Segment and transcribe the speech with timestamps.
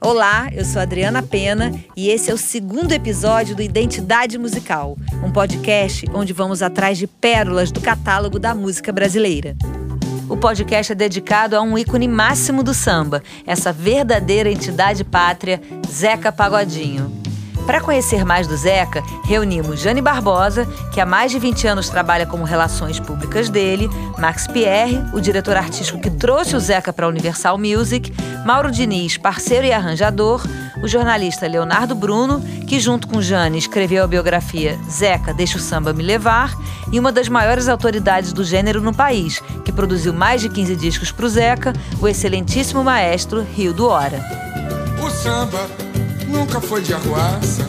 [0.00, 5.32] Olá, eu sou Adriana Pena e esse é o segundo episódio do Identidade Musical, um
[5.32, 9.56] podcast onde vamos atrás de pérolas do catálogo da música brasileira.
[10.28, 16.30] O podcast é dedicado a um ícone máximo do samba, essa verdadeira entidade pátria, Zeca
[16.30, 17.10] Pagodinho.
[17.68, 22.24] Para conhecer mais do Zeca, reunimos Jane Barbosa, que há mais de 20 anos trabalha
[22.24, 27.10] como relações públicas dele, Max Pierre, o diretor artístico que trouxe o Zeca para a
[27.10, 28.10] Universal Music,
[28.46, 30.42] Mauro Diniz, parceiro e arranjador,
[30.82, 35.92] o jornalista Leonardo Bruno, que junto com Jane escreveu a biografia Zeca, Deixa o Samba
[35.92, 36.56] Me Levar,
[36.90, 41.12] e uma das maiores autoridades do gênero no país, que produziu mais de 15 discos
[41.12, 44.18] para o Zeca, o excelentíssimo maestro Rio do Hora.
[45.04, 45.68] O samba
[46.28, 47.66] nunca foi de arruaça.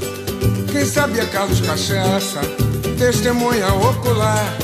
[0.71, 2.41] Quem sabia Carlos Cachaça,
[2.97, 4.57] testemunha ocular.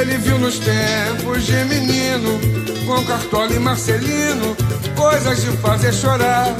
[0.00, 2.38] Ele viu nos tempos de menino,
[2.86, 4.56] com Cartola e Marcelino,
[4.96, 6.54] coisas de fazer chorar.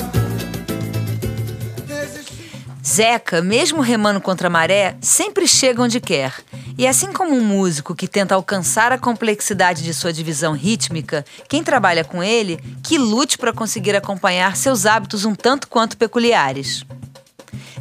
[2.87, 6.35] Zeca, mesmo remando contra a maré, sempre chega onde quer.
[6.77, 11.65] E assim como um músico que tenta alcançar a complexidade de sua divisão rítmica, quem
[11.65, 16.85] trabalha com ele, que lute para conseguir acompanhar seus hábitos um tanto quanto peculiares.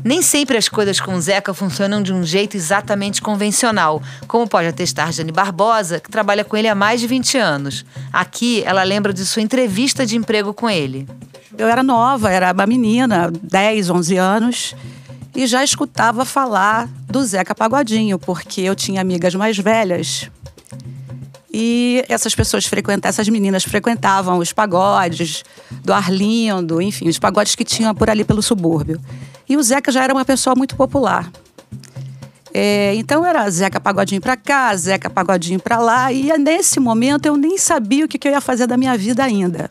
[0.05, 5.11] Nem sempre as coisas com Zeca funcionam de um jeito exatamente convencional, como pode atestar
[5.11, 7.85] Jane Barbosa, que trabalha com ele há mais de 20 anos.
[8.11, 11.07] Aqui, ela lembra de sua entrevista de emprego com ele.
[11.57, 14.75] Eu era nova, era uma menina, 10, 11 anos,
[15.35, 20.29] e já escutava falar do Zeca Pagodinho, porque eu tinha amigas mais velhas.
[21.51, 25.43] E essas pessoas frequentavam, essas meninas frequentavam os pagodes
[25.83, 28.99] do Arlindo, enfim, os pagodes que tinham por ali pelo subúrbio.
[29.47, 31.31] E o Zeca já era uma pessoa muito popular.
[32.51, 37.35] É, então era Zeca Pagodinho para cá, Zeca Pagodinho para lá, e nesse momento eu
[37.35, 39.69] nem sabia o que, que eu ia fazer da minha vida ainda.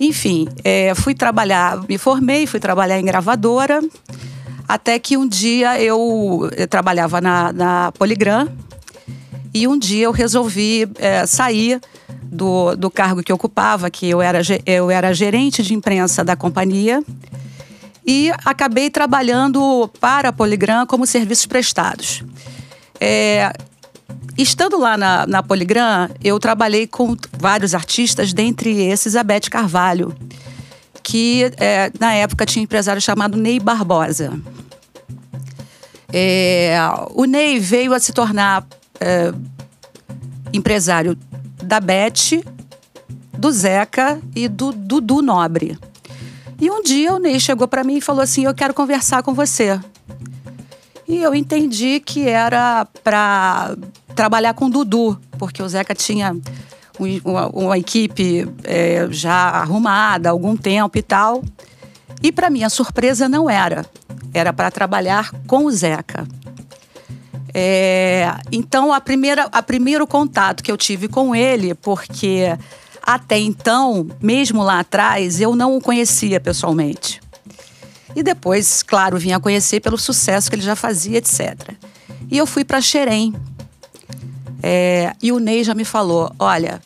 [0.00, 3.82] Enfim, é, fui trabalhar, me formei, fui trabalhar em gravadora,
[4.66, 8.48] até que um dia eu, eu trabalhava na, na Poligram,
[9.52, 11.78] e um dia eu resolvi é, sair
[12.22, 17.02] do, do cargo que ocupava, que eu era, eu era gerente de imprensa da companhia,
[18.06, 22.24] e acabei trabalhando para a Poligram como serviços prestados.
[22.98, 23.52] É,
[24.40, 30.16] Estando lá na, na Poligram, eu trabalhei com vários artistas, dentre esses a Beth Carvalho,
[31.02, 34.40] que é, na época tinha um empresário chamado Ney Barbosa.
[36.10, 36.74] É,
[37.14, 38.66] o Ney veio a se tornar
[38.98, 39.30] é,
[40.54, 41.18] empresário
[41.62, 42.42] da Beth,
[43.36, 45.78] do Zeca e do Dudu Nobre.
[46.58, 49.34] E um dia o Ney chegou para mim e falou assim: Eu quero conversar com
[49.34, 49.78] você.
[51.06, 53.76] E eu entendi que era para
[54.14, 56.36] trabalhar com o Dudu, porque o Zeca tinha
[57.24, 61.42] uma, uma equipe é, já arrumada há algum tempo e tal.
[62.22, 63.86] E para mim a surpresa não era,
[64.34, 66.26] era para trabalhar com o Zeca.
[67.52, 72.56] É, então a primeira, a primeiro contato que eu tive com ele, porque
[73.02, 77.20] até então, mesmo lá atrás, eu não o conhecia pessoalmente.
[78.14, 81.74] E depois, claro, vim a conhecer pelo sucesso que ele já fazia, etc.
[82.30, 83.34] E eu fui para Xerém,
[84.62, 86.80] é, e o Ney já me falou: olha,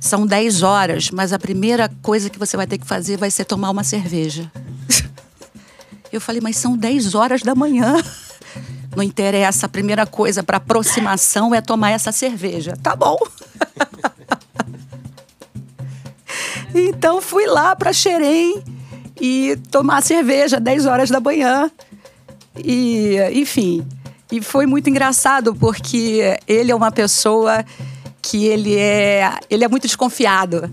[0.00, 3.44] são 10 horas, mas a primeira coisa que você vai ter que fazer vai ser
[3.44, 4.50] tomar uma cerveja.
[6.12, 7.96] Eu falei, mas são 10 horas da manhã.
[8.94, 12.76] Não interessa, a primeira coisa para aproximação é tomar essa cerveja.
[12.82, 13.18] Tá bom.
[16.74, 18.62] então fui lá para Xerém
[19.20, 21.70] e tomar cerveja 10 horas da manhã.
[22.56, 23.86] E, enfim,
[24.30, 27.64] e foi muito engraçado porque ele é uma pessoa
[28.20, 30.70] que ele é, ele é muito desconfiado.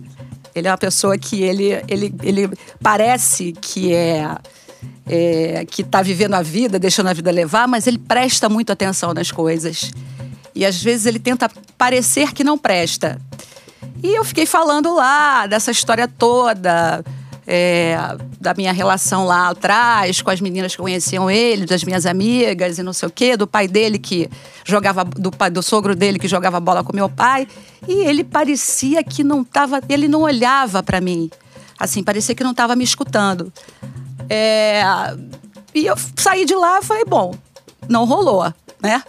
[0.55, 2.49] Ele é uma pessoa que ele, ele, ele
[2.81, 4.35] parece que é,
[5.05, 9.13] é que está vivendo a vida, deixando a vida levar, mas ele presta muito atenção
[9.13, 9.91] nas coisas.
[10.55, 13.19] E às vezes ele tenta parecer que não presta.
[14.01, 17.03] E eu fiquei falando lá dessa história toda
[17.45, 17.97] é,
[18.39, 22.83] da minha relação lá atrás, com as meninas que conheciam ele, das minhas amigas e
[22.83, 24.29] não sei o quê, do pai dele que
[24.63, 27.47] jogava, do, do sogro dele que jogava bola com meu pai.
[27.87, 31.29] E ele parecia que não estava, ele não olhava para mim.
[31.77, 33.51] Assim, parecia que não estava me escutando.
[34.29, 34.83] É,
[35.75, 37.35] e eu saí de lá e falei, bom,
[37.89, 39.03] não rolou, né?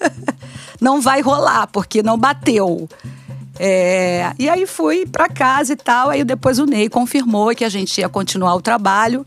[0.80, 2.88] não vai rolar, porque não bateu.
[3.58, 6.10] É, e aí fui para casa e tal.
[6.10, 9.26] Aí depois o Ney confirmou que a gente ia continuar o trabalho.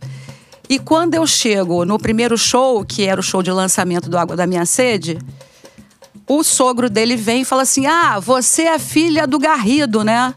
[0.70, 4.36] E quando eu chego no primeiro show, que era o show de lançamento do Água
[4.36, 5.18] da Minha Sede,
[6.28, 10.36] o sogro dele vem e fala assim: Ah, você é filha do Garrido, né?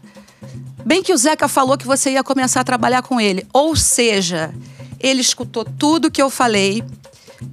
[0.83, 3.45] Bem que o Zeca falou que você ia começar a trabalhar com ele.
[3.53, 4.53] Ou seja,
[4.99, 6.83] ele escutou tudo que eu falei,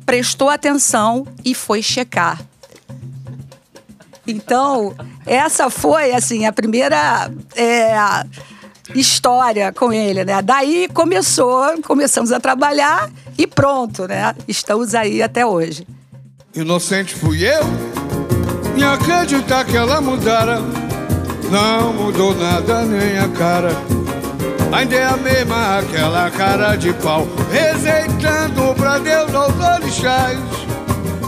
[0.06, 2.49] prestou atenção e foi checar.
[4.26, 4.94] Então,
[5.26, 7.94] essa foi, assim, a primeira é,
[8.94, 10.42] história com ele, né?
[10.42, 14.34] Daí começou, começamos a trabalhar e pronto, né?
[14.46, 15.86] Estamos aí até hoje.
[16.54, 17.64] Inocente fui eu,
[18.74, 20.58] me acreditar que ela mudara.
[21.50, 23.70] Não mudou nada nem a cara.
[24.72, 30.38] Ainda é a mesma aquela cara de pau, rejeitando pra Deus aos orixás.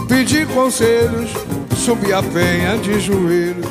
[0.07, 1.31] Pedir conselhos,
[1.91, 3.67] a penha de joelhos.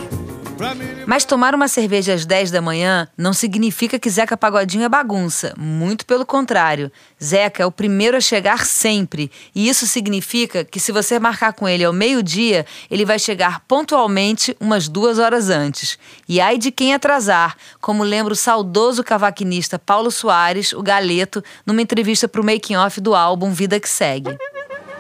[1.07, 5.55] Mas tomar uma cerveja às 10 da manhã não significa que Zeca Pagodinho é bagunça.
[5.57, 6.93] Muito pelo contrário.
[7.23, 9.31] Zeca é o primeiro a chegar sempre.
[9.55, 14.55] E isso significa que se você marcar com ele ao meio-dia, ele vai chegar pontualmente
[14.61, 15.99] umas duas horas antes.
[16.29, 21.81] E ai de quem atrasar, como lembra o saudoso cavaquinista Paulo Soares, o Galeto, numa
[21.81, 24.37] entrevista para o making-off do álbum Vida que Segue.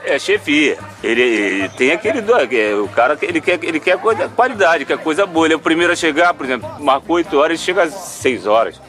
[0.04, 0.78] É chefia.
[1.02, 2.20] Ele, ele, tem aquele.
[2.58, 5.46] É, o cara ele quer, ele quer coisa, qualidade, quer coisa boa.
[5.46, 8.46] Ele é o primeiro a chegar, por exemplo, marcou 8 horas, ele chega às 6
[8.46, 8.80] horas.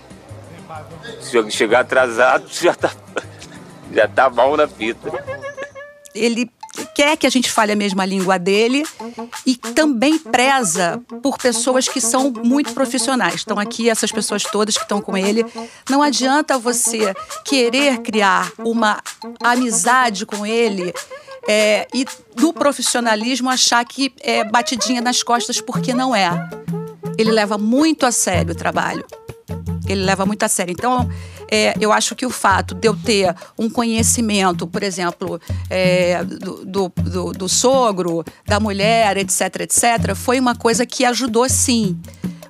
[1.20, 2.92] Se chegar atrasado, já tá,
[3.92, 5.12] já tá mal na fita.
[6.16, 6.50] Ele
[6.96, 8.84] quer que a gente fale a mesma língua dele
[9.46, 13.36] e também preza por pessoas que são muito profissionais.
[13.36, 15.46] Estão aqui essas pessoas todas que estão com ele.
[15.90, 17.14] Não adianta você
[17.46, 19.02] querer criar uma
[19.44, 20.94] amizade com ele
[21.48, 22.06] é, e
[22.36, 26.30] do profissionalismo achar que é batidinha nas costas, porque não é.
[27.18, 29.06] Ele leva muito a sério o trabalho.
[29.88, 30.72] Ele leva muito a sério.
[30.72, 31.10] Então,
[31.54, 35.40] é, eu acho que o fato de eu ter um conhecimento, por exemplo,
[35.70, 41.48] é, do, do, do, do sogro, da mulher, etc., etc., foi uma coisa que ajudou
[41.48, 42.00] sim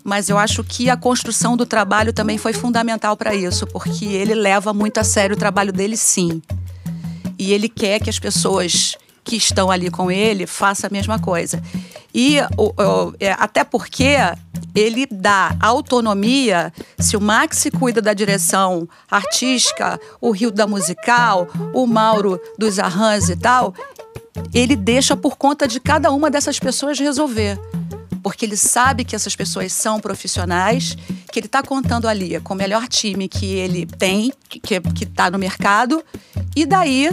[0.05, 4.35] mas eu acho que a construção do trabalho também foi fundamental para isso, porque ele
[4.35, 6.41] leva muito a sério o trabalho dele, sim.
[7.39, 11.63] E ele quer que as pessoas que estão ali com ele façam a mesma coisa.
[12.13, 12.37] E
[13.17, 14.17] é, até porque
[14.75, 16.73] ele dá autonomia.
[16.97, 23.29] Se o Max cuida da direção artística, o Rio da musical, o Mauro dos arranjos
[23.29, 23.73] e tal,
[24.53, 27.59] ele deixa por conta de cada uma dessas pessoas resolver.
[28.21, 30.95] Porque ele sabe que essas pessoas são profissionais,
[31.31, 35.37] que ele está contando ali com o melhor time que ele tem, que está no
[35.37, 36.01] mercado,
[36.55, 37.09] e daí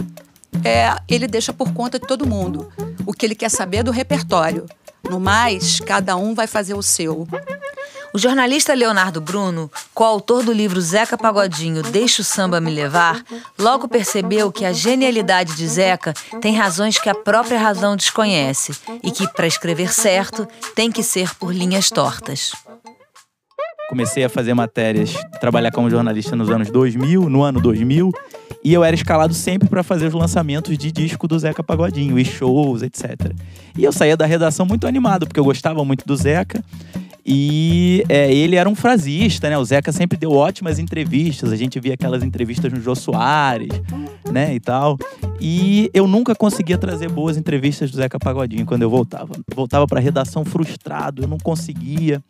[0.63, 2.71] é, ele deixa por conta de todo mundo.
[3.05, 4.65] O que ele quer saber é do repertório.
[5.09, 7.27] No mais, cada um vai fazer o seu.
[8.13, 13.23] O jornalista Leonardo Bruno, coautor do livro Zeca Pagodinho Deixa o Samba Me Levar,
[13.57, 19.11] logo percebeu que a genialidade de Zeca tem razões que a própria razão desconhece e
[19.11, 20.45] que, para escrever certo,
[20.75, 22.51] tem que ser por linhas tortas.
[23.91, 28.09] Comecei a fazer matérias, trabalhar como jornalista nos anos 2000, no ano 2000,
[28.63, 32.23] e eu era escalado sempre para fazer os lançamentos de disco do Zeca Pagodinho, e
[32.23, 33.33] shows, etc.
[33.77, 36.63] E eu saía da redação muito animado, porque eu gostava muito do Zeca.
[37.25, 39.57] E é, ele era um frasista, né?
[39.57, 41.51] O Zeca sempre deu ótimas entrevistas.
[41.51, 43.73] A gente via aquelas entrevistas no Jô Soares,
[44.31, 44.55] né?
[44.55, 44.97] E tal.
[45.43, 49.33] E eu nunca conseguia trazer boas entrevistas do Zeca Pagodinho quando eu voltava.
[49.55, 52.23] Voltava para a redação frustrado, eu não conseguia.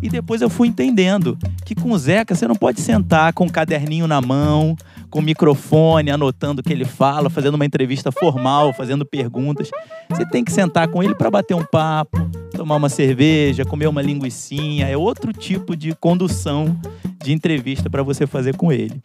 [0.00, 3.48] E depois eu fui entendendo que com o Zeca você não pode sentar com um
[3.48, 4.76] caderninho na mão,
[5.10, 9.68] com o microfone, anotando o que ele fala, fazendo uma entrevista formal, fazendo perguntas.
[10.08, 12.18] Você tem que sentar com ele para bater um papo,
[12.56, 14.86] tomar uma cerveja, comer uma linguiçinha.
[14.86, 16.78] É outro tipo de condução
[17.22, 19.02] de entrevista para você fazer com ele.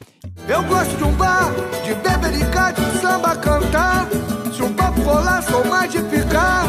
[0.47, 1.51] Eu gosto de um bar,
[1.83, 4.07] de bebericar, de samba cantar.
[4.53, 6.65] Se um papo rolar, sou mais de ficar.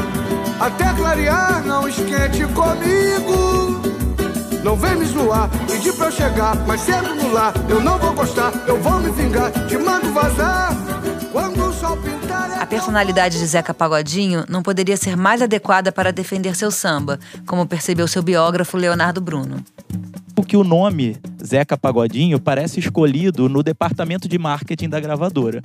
[0.59, 3.81] Até clarear, não esquente comigo.
[4.65, 8.13] Não vem me zoar, pedir pra eu chegar, mas cedo no lar, eu não vou
[8.13, 10.77] gostar, eu vou me vingar, te mando vazar.
[11.33, 12.51] Quando o sol pintar.
[12.59, 17.21] É a personalidade de Zeca Pagodinho não poderia ser mais adequada para defender seu samba,
[17.47, 19.65] como percebeu seu biógrafo Leonardo Bruno.
[20.35, 25.63] Porque o nome Zeca Pagodinho parece escolhido no departamento de marketing da gravadora.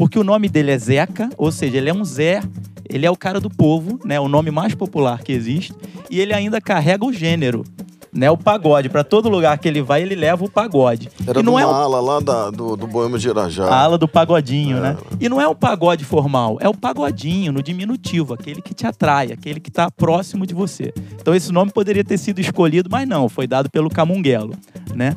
[0.00, 2.42] Porque o nome dele é Zeca, ou seja, ele é um Zé,
[2.88, 5.74] ele é o cara do povo, né, o nome mais popular que existe,
[6.08, 7.64] e ele ainda carrega o gênero
[8.10, 8.88] né, o pagode.
[8.88, 11.10] Para todo lugar que ele vai, ele leva o pagode.
[11.26, 11.70] Era e não uma é um...
[11.70, 13.66] ala lá da, do, do Boêmio de Irajá.
[13.66, 14.80] A ala do pagodinho, é.
[14.80, 14.96] né?
[15.20, 19.30] E não é o pagode formal, é o pagodinho, no diminutivo, aquele que te atrai,
[19.30, 20.94] aquele que está próximo de você.
[21.20, 24.54] Então esse nome poderia ter sido escolhido, mas não, foi dado pelo Camunguelo,
[24.94, 25.14] né?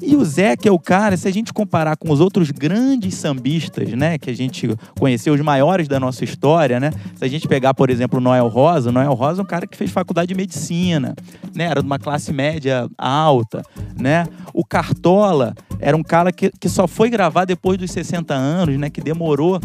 [0.00, 3.88] E o Zeca é o cara, se a gente comparar com os outros grandes sambistas,
[3.90, 6.90] né, que a gente conheceu, os maiores da nossa história, né?
[7.14, 9.66] Se a gente pegar, por exemplo, o Noel Rosa, o Noel Rosa é um cara
[9.66, 11.14] que fez faculdade de medicina,
[11.54, 11.64] né?
[11.64, 13.62] Era de uma classe média alta,
[13.98, 14.26] né?
[14.52, 18.90] O Cartola era um cara que, que só foi gravar depois dos 60 anos, né?
[18.90, 19.60] Que demorou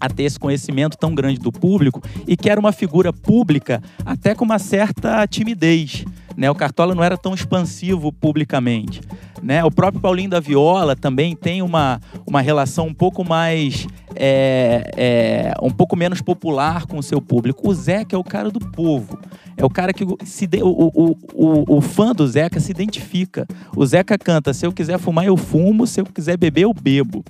[0.00, 4.34] a ter esse conhecimento tão grande do público e que era uma figura pública até
[4.34, 6.04] com uma certa timidez.
[6.36, 6.50] Né?
[6.50, 9.00] O Cartola não era tão expansivo publicamente.
[9.42, 9.64] Né?
[9.64, 13.86] O próprio Paulinho da Viola também tem uma, uma relação um pouco mais.
[14.18, 17.68] É, é, um pouco menos popular com o seu público.
[17.68, 19.18] O Zeca é o cara do povo.
[19.56, 23.46] É o cara que se de, o, o, o, o fã do Zeca se identifica.
[23.74, 27.24] O Zeca canta: se eu quiser fumar, eu fumo, se eu quiser beber, eu bebo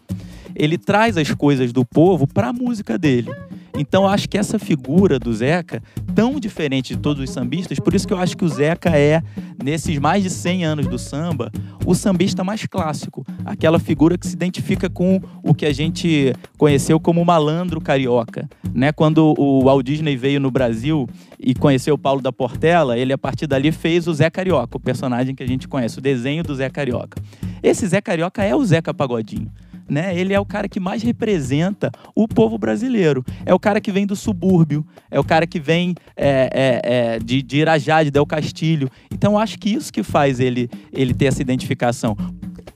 [0.56, 3.30] ele traz as coisas do povo para a música dele.
[3.78, 5.82] Então acho que essa figura do Zeca,
[6.14, 9.22] tão diferente de todos os sambistas, por isso que eu acho que o Zeca é,
[9.62, 11.52] nesses mais de 100 anos do samba,
[11.84, 13.24] o sambista mais clássico.
[13.44, 18.48] Aquela figura que se identifica com o que a gente conheceu como malandro carioca.
[18.74, 18.92] Né?
[18.92, 21.06] Quando o Walt Disney veio no Brasil
[21.38, 24.80] e conheceu o Paulo da Portela, ele a partir dali fez o Zé Carioca, o
[24.80, 27.20] personagem que a gente conhece, o desenho do Zé Carioca.
[27.62, 29.50] Esse Zé Carioca é o Zeca Pagodinho
[29.88, 30.16] né?
[30.16, 33.24] Ele é o cara que mais representa o povo brasileiro.
[33.44, 37.18] É o cara que vem do subúrbio, é o cara que vem é, é, é,
[37.18, 38.90] de, de Irajá, de Del Castilho.
[39.12, 42.16] Então, acho que isso que faz ele, ele ter essa identificação.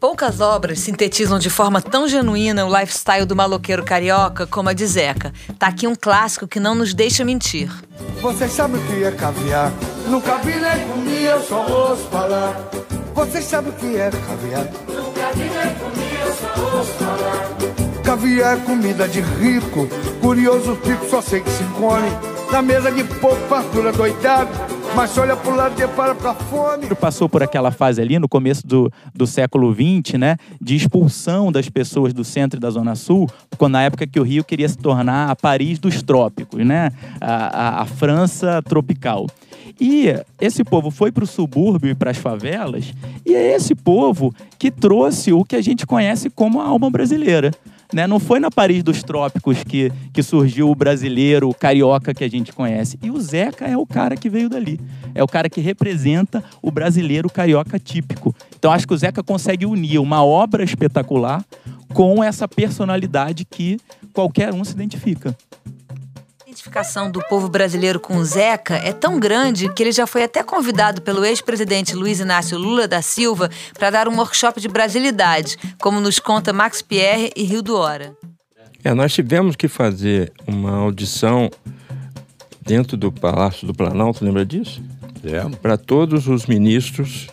[0.00, 4.87] Poucas obras sintetizam de forma tão genuína o lifestyle do maloqueiro carioca como a de
[4.87, 5.31] Zeca.
[5.59, 7.71] Tá aqui um clássico que não nos deixa mentir.
[8.23, 9.71] Vocês sabem o que é caviar?
[10.09, 12.59] Nunca vi nem comi, eu só ouço falar.
[13.14, 14.64] Vocês sabem o que é caviar?
[14.88, 16.00] Nunca vi nem comi,
[18.05, 19.88] Caviar é comida de rico,
[20.21, 22.09] curioso pico só sei que se come.
[22.50, 24.50] Na mesa de pouco, fartura doidado,
[24.94, 26.87] mas olha pro lado e para pra fome.
[26.94, 30.37] Passou por aquela fase ali no começo do, do século XX, né?
[30.61, 34.23] De expulsão das pessoas do centro e da zona sul, quando na época que o
[34.23, 36.90] Rio queria se tornar a Paris dos trópicos, né?
[37.20, 39.26] a, a, a França tropical.
[39.80, 42.92] E esse povo foi para o subúrbio e para as favelas,
[43.25, 47.50] e é esse povo que trouxe o que a gente conhece como a alma brasileira.
[47.92, 48.06] Né?
[48.06, 52.28] Não foi na Paris dos Trópicos que, que surgiu o brasileiro, o carioca que a
[52.28, 52.99] gente conhece.
[53.02, 54.80] E o Zeca é o cara que veio dali.
[55.14, 58.35] É o cara que representa o brasileiro carioca típico.
[58.59, 61.44] Então acho que o Zeca consegue unir uma obra espetacular
[61.92, 63.78] com essa personalidade que
[64.12, 65.37] qualquer um se identifica
[66.61, 70.43] identificação do povo brasileiro com o Zeca é tão grande que ele já foi até
[70.43, 76.00] convidado pelo ex-presidente Luiz Inácio Lula da Silva para dar um workshop de brasilidade, como
[76.00, 78.14] nos conta Max Pierre e Rio do Hora.
[78.85, 81.50] É, nós tivemos que fazer uma audição
[82.61, 84.83] dentro do Palácio do Planalto, lembra disso?
[85.25, 85.57] É.
[85.57, 87.29] Para todos os ministros,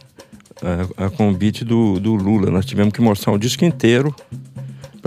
[0.98, 2.50] a, a convite do, do Lula.
[2.50, 4.16] Nós tivemos que mostrar o disco inteiro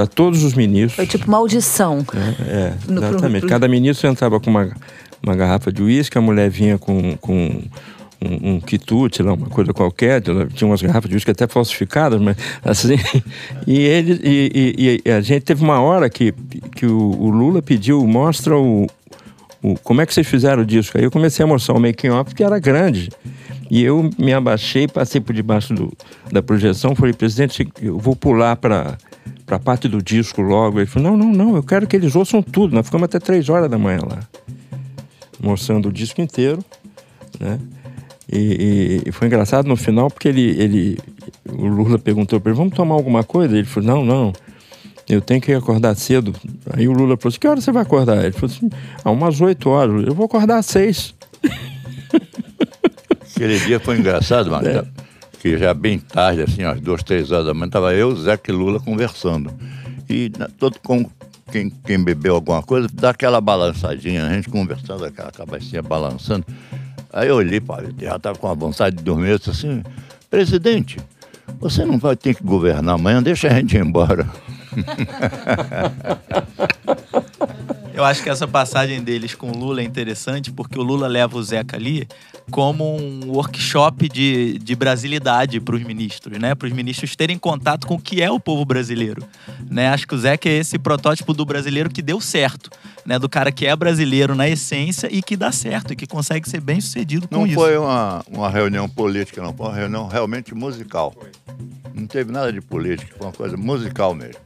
[0.00, 0.94] para todos os ministros.
[0.94, 2.04] Foi tipo uma audição.
[2.46, 3.46] É, é exatamente.
[3.46, 4.70] Cada ministro entrava com uma,
[5.22, 7.62] uma garrafa de uísque, a mulher vinha com, com
[8.22, 12.36] um, um quitute, lá, uma coisa qualquer, tinha umas garrafas de uísque até falsificadas, mas
[12.64, 12.96] assim.
[13.66, 14.72] E, ele, e,
[15.04, 16.32] e, e, a gente teve uma hora que,
[16.74, 18.86] que o, o Lula pediu, mostra o,
[19.62, 20.96] o, como é que vocês fizeram o disco.
[20.96, 23.10] Aí eu comecei a mostrar o making off, que era grande.
[23.70, 25.92] E eu me abaixei, passei por debaixo do,
[26.32, 28.96] da projeção, falei, presidente, eu vou pular para
[29.50, 30.78] para a parte do disco logo.
[30.78, 32.72] Ele falou: não, não, não, eu quero que eles ouçam tudo.
[32.72, 34.20] Nós ficamos até três horas da manhã lá,
[35.40, 36.64] mostrando o disco inteiro,
[37.40, 37.58] né?
[38.32, 40.98] E, e, foi engraçado no final porque ele, ele
[41.48, 43.56] o Lula perguntou para ele: vamos tomar alguma coisa?
[43.56, 44.32] Ele falou: não, não.
[45.08, 46.32] Eu tenho que acordar cedo.
[46.72, 48.24] Aí o Lula falou assim: que hora você vai acordar?
[48.24, 48.70] Ele falou assim:
[49.04, 50.06] ah, umas oito horas.
[50.06, 51.12] Eu vou acordar às seis.
[53.34, 54.86] Aquele dia foi engraçado, Marcelo.
[54.86, 55.09] É
[55.40, 58.54] que já bem tarde, assim, às duas, três horas da manhã, estava eu, Zeca e
[58.54, 59.50] Lula conversando.
[60.08, 61.08] E todo com
[61.50, 66.44] quem, quem bebeu alguma coisa, dá aquela balançadinha, a gente conversando, aquela cabecinha balançando.
[67.10, 69.82] Aí eu olhei, pá, já estava com a vontade de dormir, eu disse assim,
[70.28, 70.98] presidente,
[71.58, 74.28] você não vai ter que governar amanhã, deixa a gente ir embora.
[78.00, 81.36] Eu acho que essa passagem deles com o Lula é interessante porque o Lula leva
[81.36, 82.08] o Zeca ali
[82.50, 86.54] como um workshop de, de brasilidade para os ministros, né?
[86.54, 89.22] Para os ministros terem contato com o que é o povo brasileiro,
[89.70, 89.88] né?
[89.88, 92.70] Acho que o Zeca é esse protótipo do brasileiro que deu certo,
[93.06, 93.18] né?
[93.18, 96.60] Do cara que é brasileiro na essência e que dá certo e que consegue ser
[96.60, 97.54] bem sucedido com não isso.
[97.54, 99.54] Não foi uma, uma reunião política, não.
[99.54, 101.14] Foi uma reunião realmente musical.
[101.94, 104.40] Não teve nada de política, foi uma coisa musical mesmo.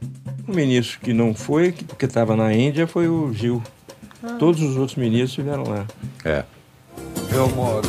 [0.47, 3.61] O ministro que não foi, porque estava na Índia, foi o Gil.
[4.23, 4.35] Ah.
[4.39, 5.85] Todos os outros ministros estiveram lá.
[6.23, 6.43] É.
[7.31, 7.87] Eu moro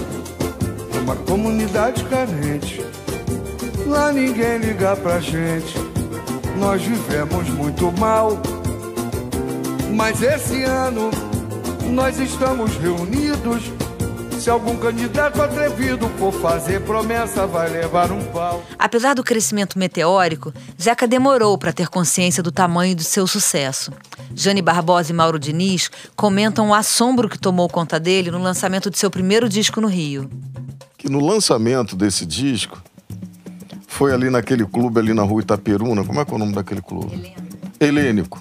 [0.94, 2.84] numa comunidade carente.
[3.86, 5.74] lá ninguém liga pra gente.
[6.58, 8.38] Nós vivemos muito mal,
[9.94, 11.10] mas esse ano
[11.90, 13.75] nós estamos reunidos.
[14.46, 18.62] Se algum candidato atrevido for fazer promessa, vai levar um pau.
[18.78, 23.90] Apesar do crescimento meteórico, Zeca demorou para ter consciência do tamanho do seu sucesso.
[24.36, 28.96] Jane Barbosa e Mauro Diniz comentam o assombro que tomou conta dele no lançamento de
[28.98, 30.30] seu primeiro disco no Rio.
[30.96, 32.80] Que no lançamento desse disco,
[33.88, 36.80] foi ali naquele clube ali na rua Itaperuna, como é que é o nome daquele
[36.80, 37.34] clube?
[37.80, 38.40] Helênico.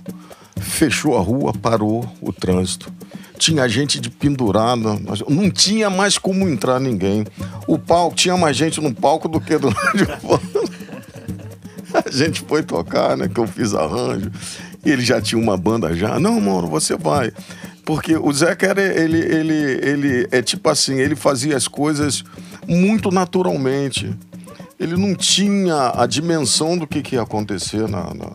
[0.61, 2.93] Fechou a rua, parou o trânsito.
[3.37, 7.25] Tinha gente de pendurada, não tinha mais como entrar ninguém.
[7.67, 10.41] O palco, tinha mais gente no palco do que do lado de fora.
[12.05, 13.27] A gente foi tocar, né?
[13.27, 14.31] Que eu fiz arranjo.
[14.85, 16.19] E ele já tinha uma banda já.
[16.19, 17.31] Não, mano, você vai.
[17.85, 22.23] Porque o Zeca era, ele, ele, ele é tipo assim, ele fazia as coisas
[22.67, 24.13] muito naturalmente.
[24.79, 28.31] Ele não tinha a dimensão do que, que ia acontecer na, na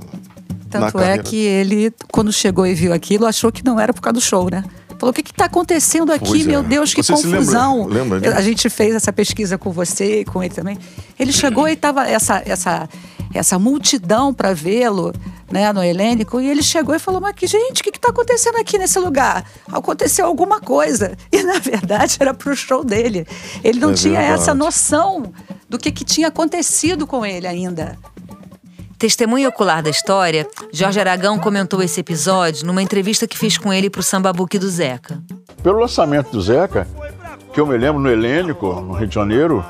[0.71, 4.15] Tanto é que ele, quando chegou e viu aquilo, achou que não era por causa
[4.15, 4.65] do show, né?
[5.01, 6.27] Falou: o que está acontecendo aqui?
[6.27, 6.63] Pois Meu é.
[6.63, 7.87] Deus, que você confusão.
[7.87, 10.79] Lembra, lembra a gente fez essa pesquisa com você e com ele também.
[11.19, 12.87] Ele chegou e estava essa, essa,
[13.33, 15.11] essa multidão para vê-lo
[15.51, 18.57] né, no Helênico, e ele chegou e falou: Mas que gente, o que está acontecendo
[18.57, 19.43] aqui nesse lugar?
[19.73, 21.17] Aconteceu alguma coisa.
[21.33, 23.27] E na verdade era para o show dele.
[23.65, 24.43] Ele não é tinha verdade.
[24.43, 25.33] essa noção
[25.69, 27.97] do que, que tinha acontecido com ele ainda.
[29.01, 33.89] Testemunha ocular da história, Jorge Aragão comentou esse episódio numa entrevista que fez com ele
[33.89, 35.23] para o Samba Book do Zeca.
[35.63, 36.87] Pelo lançamento do Zeca,
[37.51, 39.65] que eu me lembro no Helênico, no Rio de Janeiro,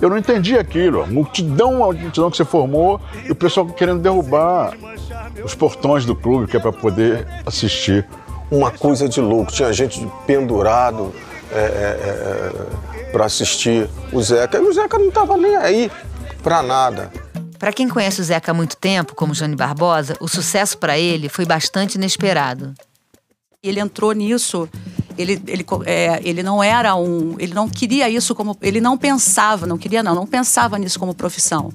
[0.00, 1.04] eu não entendi aquilo.
[1.08, 4.72] Multidão, a multidão que você formou e o pessoal querendo derrubar
[5.44, 8.06] os portões do clube, que é para poder assistir.
[8.52, 9.50] Uma coisa de louco.
[9.50, 11.12] Tinha gente pendurado
[11.50, 14.58] é, é, é, para assistir o Zeca.
[14.58, 15.90] E o Zeca não estava nem aí
[16.40, 17.10] para nada.
[17.58, 21.28] Para quem conhece o Zeca há muito tempo, como Jane Barbosa, o sucesso para ele
[21.28, 22.72] foi bastante inesperado.
[23.60, 24.68] Ele entrou nisso,
[25.16, 27.34] ele, ele, é, ele não era um.
[27.40, 28.56] Ele não queria isso como.
[28.62, 31.72] Ele não pensava, não queria, não, não pensava nisso como profissão.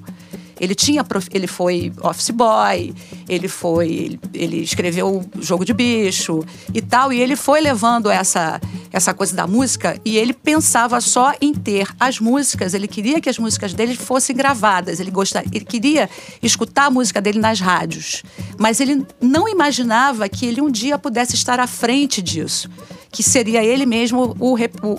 [0.60, 2.94] Ele tinha, ele foi office boy,
[3.28, 8.60] ele foi, ele, escreveu jogo de bicho e tal, e ele foi levando essa
[8.94, 13.28] essa coisa da música e ele pensava só em ter as músicas, ele queria que
[13.28, 16.08] as músicas dele fossem gravadas, ele gostava, ele queria
[16.40, 18.22] escutar a música dele nas rádios,
[18.56, 22.70] mas ele não imaginava que ele um dia pudesse estar à frente disso,
[23.10, 24.54] que seria ele mesmo o,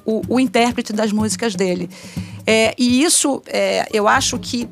[0.06, 1.90] o, o intérprete das músicas dele.
[2.46, 4.68] É, e isso, é, eu acho que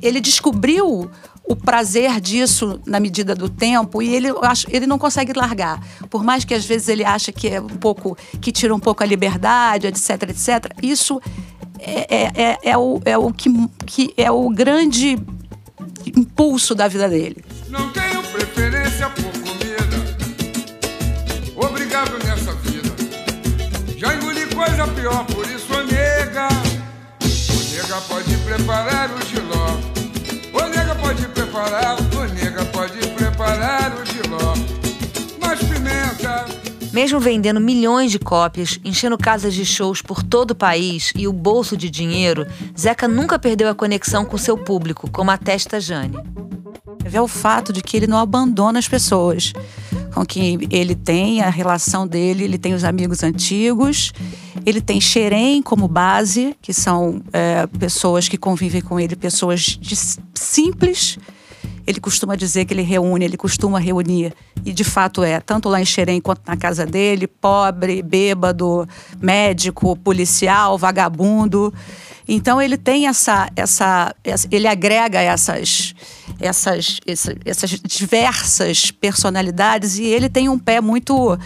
[0.00, 1.10] ele descobriu
[1.50, 4.28] o prazer disso na medida do tempo e ele,
[4.68, 5.84] ele não consegue largar.
[6.08, 9.02] Por mais que às vezes ele acha que é um pouco que tira um pouco
[9.02, 10.72] a liberdade, etc, etc.
[10.80, 11.20] Isso
[11.80, 13.50] é, é, é, é o, é o que,
[13.84, 15.18] que é o grande
[16.16, 17.44] impulso da vida dele.
[17.68, 20.16] Não tenho preferência por comida.
[21.56, 22.90] Obrigado nessa vida.
[23.96, 26.69] Já engoli coisa pior, por isso, nega.
[27.80, 30.00] O nega pode preparar o giló
[31.00, 34.54] pode preparar, o nega pode preparar o giló.
[35.40, 36.46] Mas pimenta.
[36.92, 41.32] Mesmo vendendo milhões de cópias, enchendo casas de shows por todo o país e o
[41.32, 42.46] bolso de dinheiro,
[42.78, 46.18] Zeca nunca perdeu a conexão com seu público, como atesta Jane.
[47.12, 49.52] É o fato de que ele não abandona as pessoas
[50.14, 54.12] com quem ele tem, a relação dele, ele tem os amigos antigos,
[54.66, 59.96] ele tem Xerém como base, que são é, pessoas que convivem com ele, pessoas de,
[60.34, 61.18] simples.
[61.86, 64.32] Ele costuma dizer que ele reúne, ele costuma reunir,
[64.64, 68.88] e de fato é, tanto lá em Xerém quanto na casa dele, pobre, bêbado,
[69.20, 71.72] médico, policial, vagabundo.
[72.28, 74.14] Então ele tem essa, essa,
[74.50, 75.94] ele agrega essas,
[76.40, 77.00] essas,
[77.44, 81.38] essas diversas personalidades e ele tem um pé muito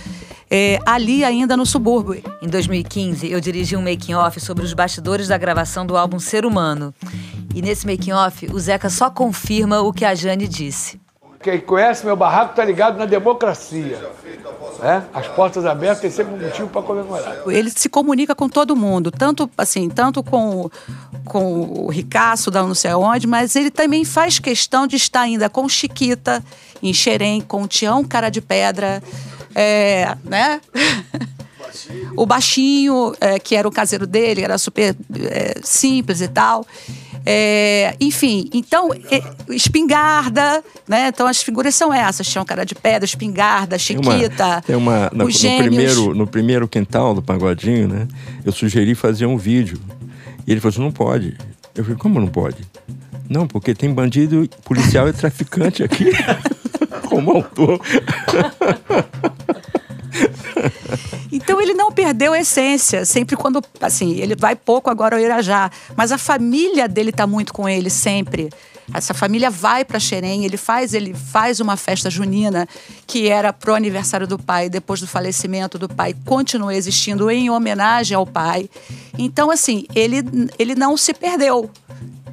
[0.50, 2.22] é, ali ainda no subúrbio.
[2.40, 6.94] Em 2015, eu dirigi um making-off sobre os bastidores da gravação do álbum Ser Humano.
[7.54, 11.03] E nesse making-off, o Zeca só confirma o que a Jane disse.
[11.44, 14.10] Quem conhece meu barraco tá ligado na democracia.
[14.82, 15.02] É?
[15.12, 17.42] As portas abertas tem sempre um motivo para comemorar.
[17.46, 20.70] Ele se comunica com todo mundo, tanto assim, tanto com,
[21.26, 25.50] com o Ricaço da não sei onde, mas ele também faz questão de estar ainda
[25.50, 26.42] com Chiquita,
[26.82, 29.02] em Xerém, com o Tião Cara de Pedra,
[29.54, 30.62] é, né?
[32.16, 34.96] o baixinho, é, que era o caseiro dele, era super
[35.30, 36.66] é, simples e tal.
[37.26, 41.08] É, enfim, então, é, espingarda, né?
[41.08, 44.62] Então as figuras são essas: Chão Cara de Pedra, espingarda, Chiquita.
[44.66, 48.06] Tem uma, tem uma no, no, primeiro, no primeiro quintal do Pagodinho, né?
[48.44, 49.80] Eu sugeri fazer um vídeo.
[50.46, 51.36] E ele falou assim: não pode.
[51.74, 52.58] Eu falei, como não pode?
[53.28, 56.10] Não, porque tem bandido, policial e traficante aqui.
[57.08, 57.80] Como autor.
[61.32, 63.04] Então ele não perdeu a essência.
[63.04, 67.52] Sempre quando, assim, ele vai pouco agora ao Irajá, mas a família dele está muito
[67.52, 68.50] com ele sempre.
[68.92, 72.68] Essa família vai para Xerém, ele faz, ele faz uma festa junina
[73.06, 78.14] que era pro aniversário do pai, depois do falecimento do pai, continua existindo em homenagem
[78.14, 78.68] ao pai.
[79.18, 80.18] Então, assim, ele,
[80.58, 81.70] ele não se perdeu,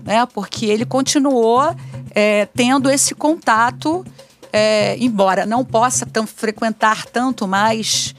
[0.04, 0.26] né?
[0.28, 1.76] Porque ele continuou
[2.14, 4.06] é, tendo esse contato,
[4.52, 8.14] é, embora não possa tão, frequentar tanto mais.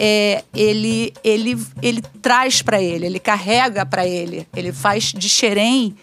[0.00, 5.96] É, ele, ele, ele traz para ele, ele carrega para ele, ele faz de Xerém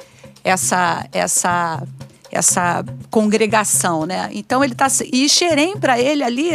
[0.44, 1.82] essa essa
[2.30, 4.30] essa congregação, né?
[4.34, 6.52] Então ele tá e Xerém para ele ali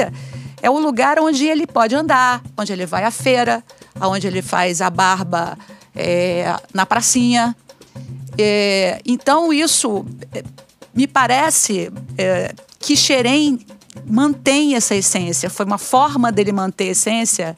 [0.62, 3.64] é o lugar onde ele pode andar, onde ele vai à feira,
[4.00, 5.56] onde ele faz a barba
[5.96, 7.56] é, na pracinha.
[8.38, 10.44] É, então isso é,
[10.94, 13.60] me parece é, que Xerém
[14.06, 15.50] mantém essa essência.
[15.50, 17.56] Foi uma forma dele manter a essência,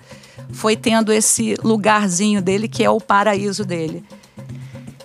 [0.50, 4.04] foi tendo esse lugarzinho dele que é o paraíso dele.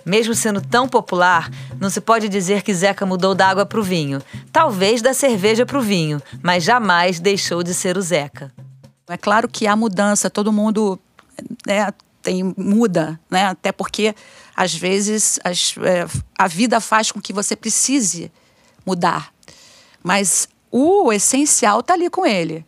[0.04, 3.82] Mesmo sendo tão popular, não se pode dizer que Zeca mudou da água para o
[3.82, 4.22] vinho.
[4.50, 8.52] Talvez da cerveja para o vinho, mas jamais deixou de ser o Zeca.
[9.06, 10.98] É claro que há mudança, todo mundo
[11.66, 13.44] né, tem, muda, né?
[13.44, 14.14] até porque
[14.56, 16.06] às vezes as, é,
[16.38, 18.32] a vida faz com que você precise
[18.84, 19.32] mudar.
[20.02, 22.64] Mas o essencial está ali com ele.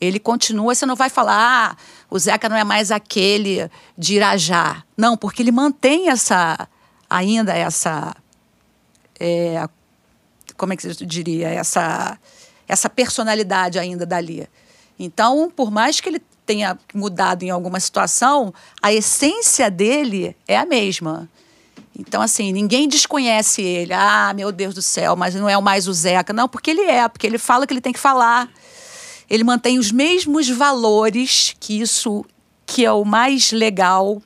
[0.00, 1.76] Ele continua, você não vai falar, ah,
[2.08, 4.84] o Zeca não é mais aquele de Irajá.
[4.96, 6.68] Não, porque ele mantém essa
[7.08, 8.14] ainda essa.
[9.18, 9.68] É,
[10.56, 11.48] como é que eu diria?
[11.48, 12.18] Essa,
[12.66, 14.48] essa personalidade ainda dali.
[14.98, 20.66] Então, por mais que ele tenha mudado em alguma situação, a essência dele é a
[20.66, 21.28] mesma.
[21.98, 23.92] Então, assim, ninguém desconhece ele.
[23.92, 26.32] Ah, meu Deus do céu, mas não é mais o Zeca.
[26.32, 28.48] Não, porque ele é, porque ele fala o que ele tem que falar.
[29.28, 32.24] Ele mantém os mesmos valores, que isso
[32.64, 34.22] que é o mais legal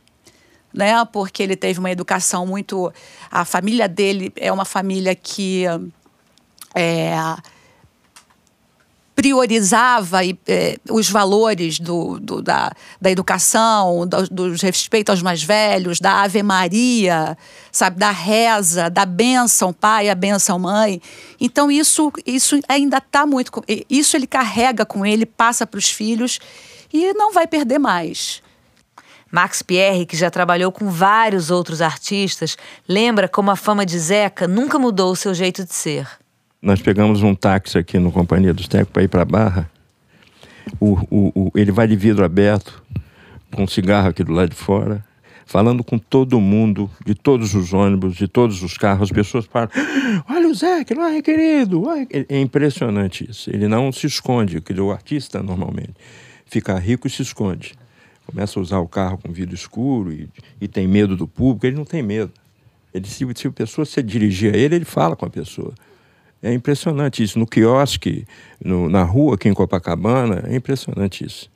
[0.73, 1.05] né?
[1.05, 2.93] Porque ele teve uma educação muito.
[3.31, 5.65] A família dele é uma família que
[6.75, 7.15] é,
[9.15, 16.01] priorizava é, os valores do, do, da, da educação, do, do respeito aos mais velhos,
[16.01, 17.37] da Ave Maria,
[17.71, 21.01] sabe, da reza, da bênção pai, a bênção mãe.
[21.41, 23.63] Então isso, isso ainda está muito.
[23.89, 26.39] Isso ele carrega com ele, passa para os filhos
[26.93, 28.43] e não vai perder mais.
[29.31, 34.47] Max Pierre, que já trabalhou com vários outros artistas, lembra como a fama de Zeca
[34.47, 36.07] nunca mudou o seu jeito de ser.
[36.63, 39.71] Nós pegamos um táxi aqui no Companhia dos Tecos para ir para a Barra.
[40.79, 42.81] O, o, o, ele vai de vidro aberto,
[43.53, 45.05] com um cigarro aqui do lado de fora,
[45.45, 49.11] falando com todo mundo, de todos os ônibus, de todos os carros.
[49.11, 49.71] As pessoas falam:
[50.31, 51.83] Olha o Zeca, não é querido.
[52.29, 53.51] É impressionante isso.
[53.51, 55.95] Ele não se esconde, o artista normalmente
[56.47, 57.75] fica rico e se esconde
[58.27, 60.29] começa a usar o carro com vidro escuro e,
[60.61, 62.33] e tem medo do público, ele não tem medo.
[62.93, 65.75] Ele, se, se a pessoa se dirigir a ele, ele fala com a pessoa.
[66.43, 67.39] É impressionante isso.
[67.39, 68.27] No quiosque,
[68.63, 71.49] no, na rua aqui em Copacabana, é impressionante isso.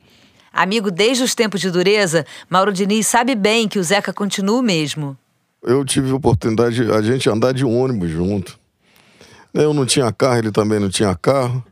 [0.53, 4.63] Amigo desde os tempos de dureza, Mauro Diniz sabe bem que o Zeca continua o
[4.63, 5.17] mesmo.
[5.61, 8.57] Eu tive a oportunidade de a gente andar de ônibus junto.
[9.53, 11.63] Eu não tinha carro, ele também não tinha carro.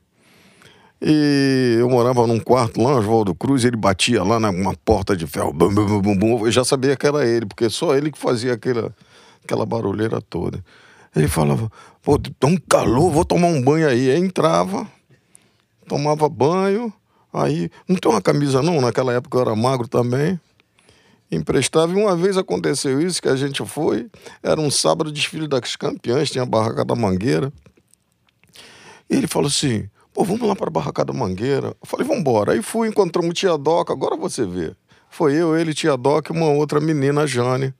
[1.01, 5.53] E eu morava num quarto lá, Oswaldo Cruz, ele batia lá numa porta de ferro.
[5.53, 8.53] Bum, bum, bum, bum, eu já sabia que era ele, porque só ele que fazia
[8.53, 8.93] aquela,
[9.43, 10.63] aquela barulheira toda.
[11.15, 14.11] Ele falava, pô, tá um calor, vou tomar um banho aí.
[14.11, 14.87] Aí entrava,
[15.87, 16.91] tomava banho,
[17.31, 17.69] aí.
[17.87, 20.39] Não tem uma camisa não, naquela época eu era magro também.
[21.31, 24.09] Emprestava, e uma vez aconteceu isso, que a gente foi,
[24.43, 27.51] era um sábado desfile das campeãs, tinha a barraca da Mangueira.
[29.09, 31.67] E ele falou assim: Pô, vamos lá para a Barraca da Mangueira.
[31.67, 32.53] Eu falei, vamos embora.
[32.53, 34.73] Aí fui, encontramos Tia Doca, agora você vê.
[35.09, 37.73] Foi eu, ele, Tia Doca e uma outra menina, a Jane.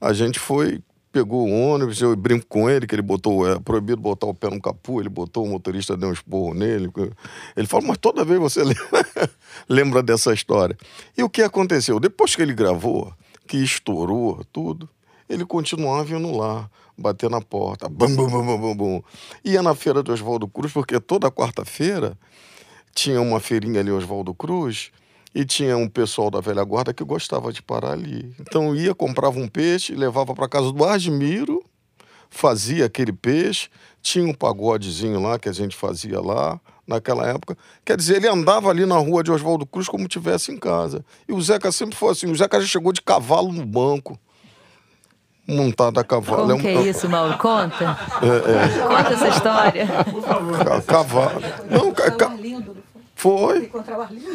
[0.00, 0.80] A gente foi,
[1.12, 4.48] pegou o ônibus, eu brinco com ele, que ele botou, é proibido botar o pé
[4.48, 6.90] no capu, ele botou, o motorista deu um esporro nele.
[7.56, 8.62] Ele falou, mas toda vez você
[9.68, 10.76] lembra dessa história.
[11.16, 11.98] E o que aconteceu?
[11.98, 13.12] Depois que ele gravou,
[13.46, 14.88] que estourou tudo,
[15.28, 17.88] ele continuava vindo lá bater na porta.
[17.88, 19.02] Bum, bum, bum, bum, bum.
[19.44, 22.16] Ia na feira do Oswaldo Cruz, porque toda quarta-feira
[22.94, 24.90] tinha uma feirinha ali, Oswaldo Cruz,
[25.34, 28.34] e tinha um pessoal da velha guarda que gostava de parar ali.
[28.40, 31.62] Então ia, comprava um peixe, levava para casa do Admiro,
[32.28, 33.68] fazia aquele peixe,
[34.02, 37.56] tinha um pagodezinho lá que a gente fazia lá naquela época.
[37.84, 41.04] Quer dizer, ele andava ali na rua de Oswaldo Cruz como tivesse em casa.
[41.28, 44.18] E o Zeca sempre foi assim, o Zeca já chegou de cavalo no banco
[45.46, 46.42] montada a cavalo.
[46.42, 47.36] Como É um- que é isso, Mauro?
[47.38, 47.98] Conta.
[48.22, 49.82] É, Conta essa história.
[49.82, 51.40] é, ca- cavalo.
[51.68, 52.30] Não, ca- ca-
[53.20, 53.70] foi.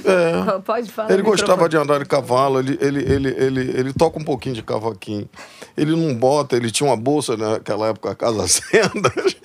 [0.05, 0.59] É.
[0.63, 1.11] Pode falar.
[1.11, 1.69] Ele gostava microfone.
[1.69, 5.27] de andar de cavalo, ele, ele, ele, ele, ele toca um pouquinho de cavaquinho.
[5.75, 9.35] Ele não bota, ele tinha uma bolsa naquela época, Casa Sendas,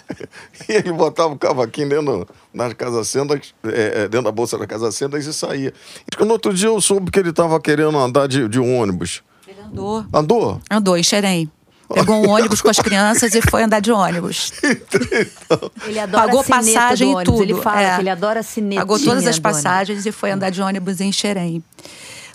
[0.69, 4.67] e ele botava o cavaquinho dentro das Casa Sendas, é, é, dentro da bolsa da
[4.67, 5.73] Casa Sendas e saía.
[6.19, 9.23] No outro dia eu soube que ele estava querendo andar de, de ônibus.
[9.67, 10.05] Andou.
[10.13, 10.61] Andou?
[10.71, 11.51] Andou em Xerém.
[11.93, 14.53] Pegou um ônibus com as crianças e foi andar de ônibus.
[15.85, 17.43] Ele adora Pagou passagem do e tudo.
[17.43, 17.95] Ele fala é.
[17.95, 21.11] que ele adora a sinetinha Pagou todas as passagens e foi andar de ônibus em
[21.11, 21.63] Xerém.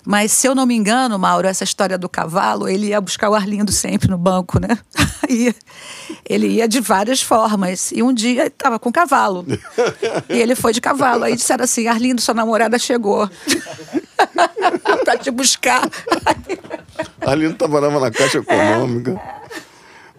[0.04, 3.34] Mas se eu não me engano, Mauro, essa história do cavalo, ele ia buscar o
[3.34, 4.78] Arlindo sempre no banco, né?
[5.28, 5.52] Aí
[6.24, 7.90] ele ia de várias formas.
[7.90, 9.44] E um dia ele estava com cavalo.
[10.28, 11.24] E ele foi de cavalo.
[11.24, 13.28] Aí disseram assim: Arlindo, sua namorada chegou.
[15.04, 15.88] pra te buscar.
[17.20, 19.20] Ali não trabalhava na Caixa Econômica.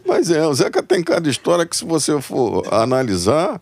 [0.06, 3.62] Mas é, o Zeca tem cada história que se você for analisar,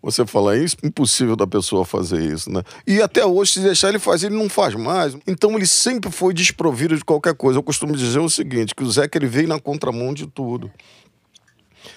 [0.00, 2.62] você fala, é impossível da pessoa fazer isso, né?
[2.86, 5.16] E até hoje, se deixar ele fazer, ele não faz mais.
[5.26, 7.58] Então ele sempre foi desprovido de qualquer coisa.
[7.58, 10.70] Eu costumo dizer o seguinte, que o Zeca ele veio na contramão de tudo.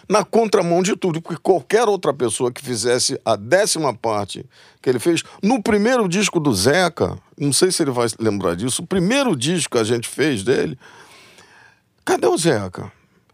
[0.07, 4.45] Na contramão de tudo, porque qualquer outra pessoa que fizesse a décima parte
[4.81, 8.83] que ele fez, no primeiro disco do Zeca, não sei se ele vai lembrar disso,
[8.83, 10.77] o primeiro disco que a gente fez dele,
[12.05, 12.91] cadê o Zeca?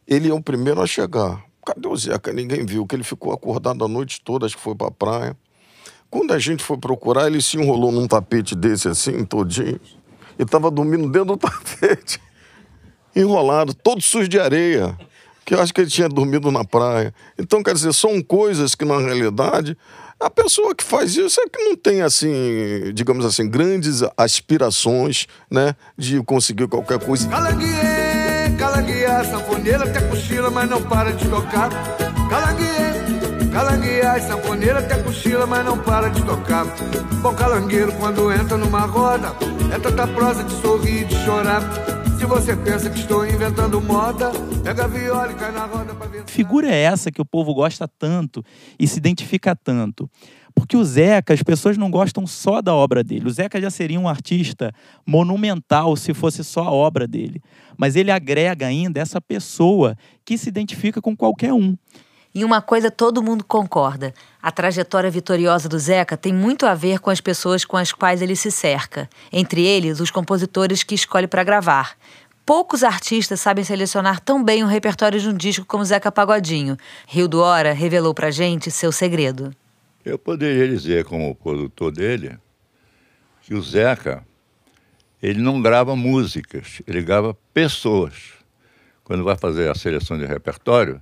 [0.07, 1.43] Ele é o primeiro a chegar.
[1.65, 2.31] Cadê o Zeca?
[2.31, 5.35] Ninguém viu, que ele ficou acordado a noite toda, acho que foi pra praia.
[6.09, 9.79] Quando a gente foi procurar, ele se enrolou num tapete desse assim, todinho,
[10.39, 12.21] e tava dormindo dentro do tapete,
[13.13, 14.97] enrolado, todo sujo de areia,
[15.47, 17.13] que eu acho que ele tinha dormido na praia.
[17.39, 19.77] Então, quer dizer, são coisas que, na realidade,
[20.19, 25.73] a pessoa que faz isso é que não tem, assim, digamos assim, grandes aspirações, né,
[25.97, 27.29] de conseguir qualquer coisa.
[27.29, 31.69] Calanguiê, calangueia, sanfoneira até cochila, mas não para de tocar.
[32.29, 36.65] Calanguiê, calangueia, sanfoneira até cochila, mas não para de tocar.
[37.21, 39.33] Bom calangueiro, quando entra numa roda,
[39.73, 41.61] é tanta prosa de sorrir e de chorar.
[42.17, 44.31] Se você pensa que estou inventando moda,
[44.63, 46.23] pega viola e cai na roda pra ver.
[46.25, 48.43] Figura é essa que o povo gosta tanto
[48.79, 50.09] e se identifica tanto?
[50.55, 53.27] Porque o Zeca, as pessoas não gostam só da obra dele.
[53.27, 54.73] O Zeca já seria um artista
[55.05, 57.39] monumental se fosse só a obra dele.
[57.77, 61.77] Mas ele agrega ainda essa pessoa que se identifica com qualquer um.
[62.33, 66.99] E uma coisa todo mundo concorda: a trajetória vitoriosa do Zeca tem muito a ver
[66.99, 71.27] com as pessoas com as quais ele se cerca, entre eles os compositores que escolhe
[71.27, 71.97] para gravar.
[72.45, 76.77] Poucos artistas sabem selecionar tão bem o repertório de um disco como Zeca Pagodinho.
[77.05, 79.53] Rio do Hora revelou pra gente seu segredo.
[80.05, 82.39] Eu poderia dizer, como produtor dele,
[83.41, 84.25] que o Zeca,
[85.21, 88.13] ele não grava músicas, ele grava pessoas.
[89.03, 91.01] Quando vai fazer a seleção de repertório,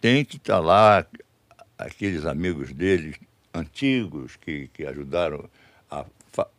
[0.00, 1.04] tem que estar lá
[1.78, 3.14] aqueles amigos dele
[3.52, 5.48] antigos que, que ajudaram
[5.90, 6.04] a,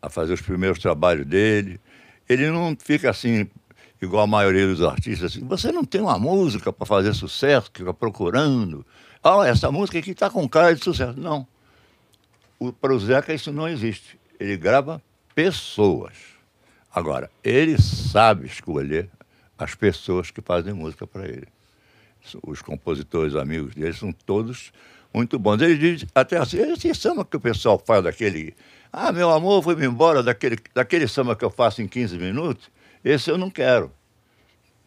[0.02, 1.80] a fazer os primeiros trabalhos dele.
[2.28, 3.50] Ele não fica assim,
[4.02, 7.80] igual a maioria dos artistas, assim, você não tem uma música para fazer sucesso, que
[7.80, 8.86] fica procurando.
[9.24, 11.20] Ah, essa música aqui está com cara de sucesso.
[11.20, 11.48] Não.
[12.80, 14.20] Para o Zeca isso não existe.
[14.40, 15.02] Ele grava
[15.34, 16.14] pessoas.
[16.94, 19.10] Agora, ele sabe escolher
[19.58, 21.48] as pessoas que fazem música para ele.
[22.46, 24.72] Os compositores amigos dele são todos
[25.14, 25.62] muito bons.
[25.62, 28.56] Ele diz até assim, esse samba que o pessoal faz daquele...
[28.92, 32.70] Ah, meu amor, foi-me embora daquele, daquele samba que eu faço em 15 minutos.
[33.04, 33.92] Esse eu não quero.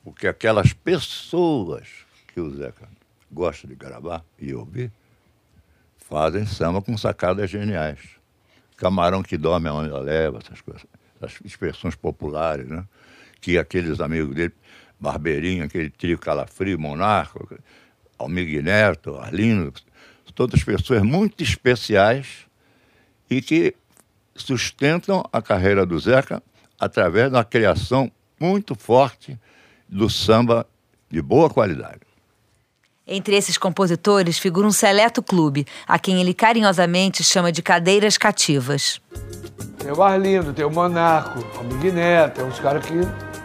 [0.03, 1.89] Porque aquelas pessoas
[2.33, 2.89] que o Zeca
[3.33, 4.93] gosta de gravar e ouvir
[5.97, 7.99] fazem samba com sacadas geniais.
[8.77, 10.85] Camarão que dorme, a onda leva, essas coisas,
[11.17, 12.85] essas expressões populares, né?
[13.41, 14.53] Que aqueles amigos dele,
[15.05, 17.47] Barbeirinho, aquele trio Calafrio, Monarco,
[18.19, 19.73] Almir Neto, Arlindo,
[20.35, 22.47] todas pessoas muito especiais
[23.31, 23.75] e que
[24.35, 26.43] sustentam a carreira do Zeca
[26.81, 29.39] através de uma criação muito forte
[29.89, 30.67] do samba
[31.11, 32.01] de boa qualidade.
[33.07, 39.01] Entre esses compositores figura um seleto clube, a quem ele carinhosamente chama de cadeiras cativas.
[39.79, 42.95] Tem o Arlindo, tem o Monarco, o Miguel Neto, tem uns caras que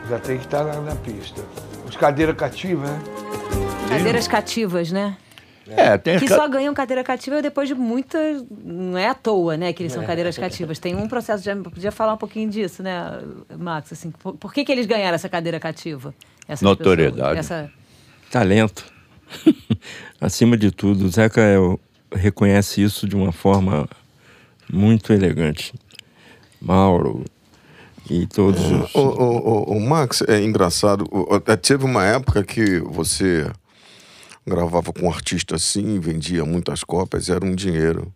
[0.10, 1.41] já tem que estar na, na pista.
[1.88, 3.00] Os cadeira cativa, né?
[3.89, 5.17] Cadeiras cativas, né?
[5.67, 8.43] É, tem Que ca- só ganham cadeira cativa depois de muitas.
[8.63, 10.80] Não é à toa, né, que eles são cadeiras cativas.
[10.80, 13.19] Tem um processo, já podia falar um pouquinho disso, né,
[13.58, 13.93] Max?
[13.93, 16.13] Assim, por, por que, que eles ganharam essa cadeira cativa?
[16.48, 17.36] Essas Notoriedade.
[17.38, 17.62] pessoas?
[17.62, 17.72] Essa...
[18.32, 18.84] Talento.
[20.19, 21.80] Acima de tudo, o Zeca é o-
[22.12, 23.88] reconhece isso de uma forma
[24.72, 25.74] muito elegante.
[26.60, 27.24] Mauro,
[28.10, 28.95] E todos os...
[28.95, 29.38] O, o,
[29.74, 31.06] o, o Max, é engraçado.
[31.12, 33.50] o- Teve uma época que você
[34.45, 38.12] gravava com um artista assim, vendia muitas cópias, era um dinheiro.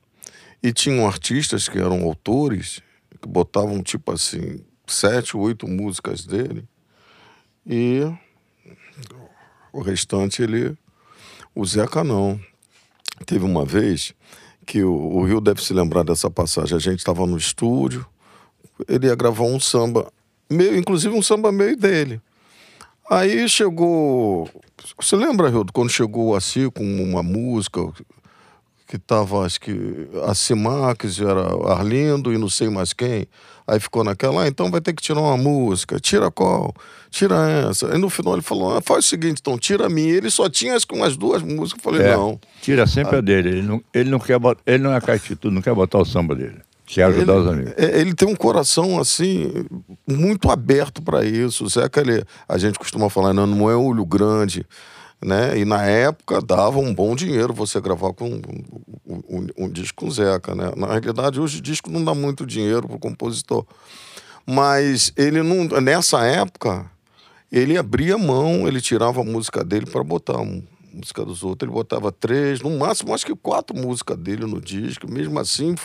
[0.64, 2.82] E tinham artistas que eram autores,
[3.22, 6.66] que botavam tipo assim, sete, oito músicas dele.
[7.68, 8.02] E
[9.72, 10.76] o restante ele.
[11.54, 12.40] O Zeca não.
[13.26, 14.14] Teve uma vez
[14.66, 16.76] que o, o Rio deve se lembrar dessa passagem.
[16.76, 18.06] A gente estava no estúdio,
[18.88, 20.12] ele ia gravar um samba,
[20.50, 22.22] inclusive um samba meio dele.
[23.10, 24.50] Aí chegou.
[25.00, 27.82] Você lembra, Rio, quando chegou o Assi com uma música
[28.88, 33.28] que tava, acho que a Simax era Arlindo e não sei mais quem.
[33.66, 36.00] Aí ficou naquela, ah, então vai ter que tirar uma música.
[36.00, 36.74] Tira qual?
[37.10, 37.36] Tira
[37.70, 37.92] essa.
[37.92, 40.14] Aí no final ele falou, ah, faz o seguinte, então tira a minha.
[40.14, 41.84] Ele só tinha as, umas duas músicas.
[41.84, 42.40] Eu falei, É, não.
[42.62, 43.50] Tira sempre a dele.
[43.50, 46.60] Ele não, ele não quer ele não é caetitudo, não quer botar o samba dele.
[46.86, 47.74] Quer ajudar os amigos.
[47.78, 49.66] É, Ele tem um coração assim
[50.08, 51.64] muito aberto para isso.
[51.66, 54.66] O Zeca, ele, a gente costuma falar, não, não é olho grande,
[55.24, 55.58] né?
[55.58, 58.42] E na época dava um bom dinheiro você gravar com um,
[59.30, 60.72] um- um- disco com Zeca, né?
[60.76, 63.66] Na realidade, hoje o disco não dá muito dinheiro pro compositor.
[64.46, 66.86] Mas ele não, nessa época,
[67.52, 70.46] ele abria mão, ele tirava a música dele para botar a
[70.94, 71.66] música dos outros.
[71.68, 75.10] Ele botava três, no máximo acho que quatro músicas dele no disco.
[75.10, 75.76] Mesmo assim,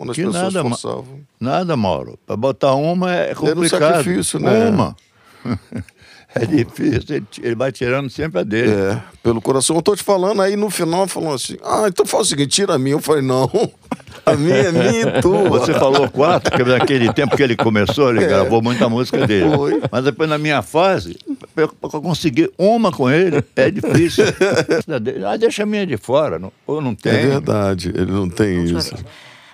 [0.00, 1.20] quando as Que pessoas nada, forçavam.
[1.38, 2.18] Nada, Mauro.
[2.26, 3.80] Para botar uma é Era um complicado.
[3.96, 4.70] sacrifício, né?
[4.70, 4.96] Uma.
[6.34, 7.22] é difícil.
[7.42, 8.72] Ele, vai tirando sempre a dele.
[8.72, 9.76] É, pelo coração.
[9.76, 12.76] Eu tô te falando, aí no final falou assim: ah, então faz o seguinte, tira
[12.76, 12.94] a minha.
[12.94, 13.44] Eu falei, não,
[14.24, 15.50] a minha é minha e tua.
[15.50, 18.26] Você falou quatro, porque naquele tempo que ele começou, ele É.
[18.26, 19.54] gravou muita música dele.
[19.54, 19.82] Foi.
[19.92, 21.18] Mas depois, na minha fase,
[21.54, 21.68] para
[22.00, 24.24] conseguir uma com ele, é difícil.
[25.26, 26.38] ah, deixa a minha de fora.
[26.38, 27.12] Não, ou não tem.
[27.12, 28.94] É verdade, ele não tem isso.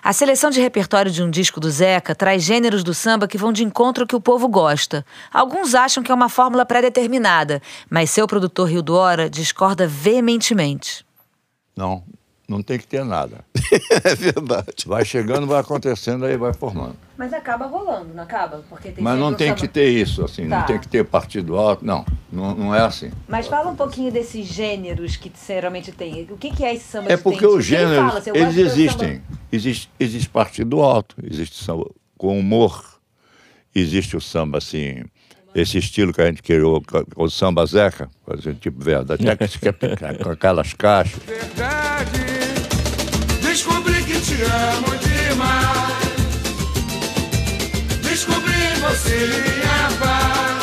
[0.07, 3.51] A seleção de repertório de um disco do Zeca traz gêneros do samba que vão
[3.51, 5.05] de encontro ao que o povo gosta.
[5.33, 11.05] Alguns acham que é uma fórmula pré-determinada, mas seu produtor Rio do Hora discorda veementemente.
[11.75, 12.05] Não,
[12.47, 13.43] não tem que ter nada.
[14.03, 14.85] é verdade.
[14.85, 16.95] Vai chegando, vai acontecendo, aí vai formando.
[17.17, 18.63] Mas acaba rolando, não acaba?
[18.69, 20.59] Porque tem Mas não tem que ter isso, assim, Tá.
[20.59, 23.11] não tem que ter partido alto, não, não, não é assim.
[23.27, 26.27] Mas fala um pouquinho desses gêneros que geralmente tem.
[26.29, 29.15] O que, que é esse samba É porque os gêneros, assim, eles existem.
[29.15, 32.99] samba- Existe, existe partido alto, existe samba com humor,
[33.73, 35.03] existe o samba assim,
[35.55, 36.83] esse estilo que a gente criou,
[37.15, 39.23] o samba zeca, por exemplo, tipo verdade,
[40.23, 41.21] com aquelas caixas.
[44.37, 45.97] Te amo demais.
[48.03, 50.61] Descobri você minha paz.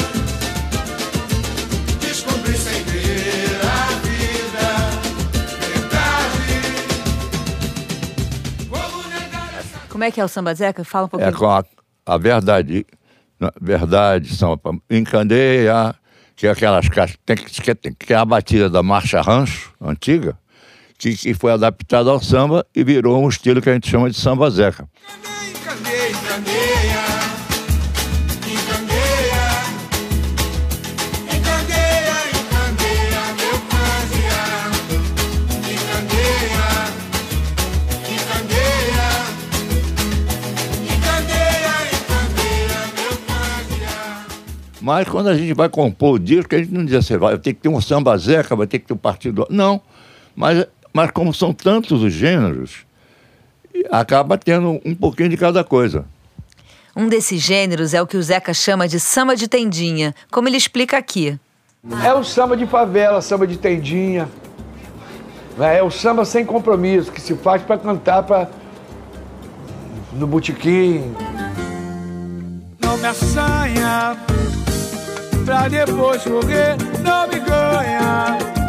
[2.00, 4.68] Descobri sem ver a vida.
[5.58, 6.54] Verdade.
[8.70, 10.84] Como negar essa Como é que é o samba Zeca?
[10.84, 11.28] Fala um pouquinho.
[11.28, 11.64] É com a,
[12.06, 12.86] a verdade,
[13.60, 15.92] verdade, samba, pra- encandeia,
[16.36, 19.72] que é aquelas caixas, tem que, que, tem que é a batida da marcha rancho,
[19.80, 20.38] antiga,
[21.04, 24.16] que, que foi adaptada ao samba e virou um estilo que a gente chama de
[24.16, 24.88] samba zeca.
[44.80, 47.54] Mas quando a gente vai compor o disco, a gente não diz assim, vai ter
[47.54, 49.46] que ter um samba zeca, vai ter que ter um partido.
[49.50, 49.80] Não.
[50.36, 52.86] Mas, mas como são tantos os gêneros,
[53.90, 56.04] acaba tendo um pouquinho de cada coisa.
[56.96, 60.56] Um desses gêneros é o que o Zeca chama de samba de tendinha, como ele
[60.56, 61.36] explica aqui.
[62.04, 64.28] É o samba de favela, samba de tendinha.
[65.58, 65.78] né?
[65.78, 68.48] É o samba sem compromisso, que se faz para cantar pra...
[70.12, 71.12] no botequim.
[72.80, 74.16] Não me assanha
[75.44, 78.63] pra depois correr, não me ganha.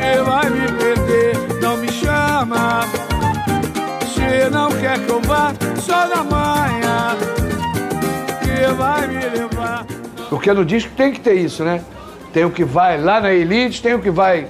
[0.00, 2.80] Você vai me perder, não me chama.
[4.00, 7.16] Você não quer que eu vá só na manhã.
[8.40, 9.84] Que vai me levar.
[10.30, 11.84] Porque no disco tem que ter isso, né?
[12.32, 14.46] Tem o que vai lá na elite, tem o que vai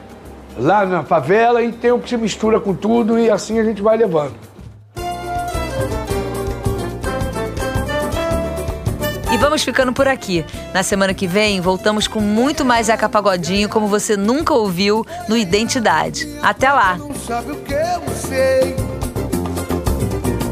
[0.57, 3.83] lá na favela e tem o que se mistura com tudo e assim a gente
[3.83, 4.35] vai levando.
[9.51, 10.45] Vamos ficando por aqui.
[10.73, 15.37] Na semana que vem, voltamos com muito mais Zeca Pagodinho, como você nunca ouviu no
[15.37, 16.29] Identidade.
[16.41, 16.97] Até lá!
[16.97, 18.77] Não sabe o que eu sei.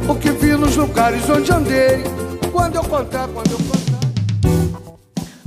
[0.08, 2.02] O que vi nos lugares onde andei.
[2.50, 3.78] Quando eu contar, quando eu contar.